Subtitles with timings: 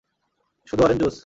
[0.67, 1.17] শুধু orange juice?